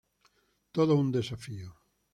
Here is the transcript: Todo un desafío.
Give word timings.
Todo 0.75 0.91
un 1.03 1.07
desafío. 1.17 1.69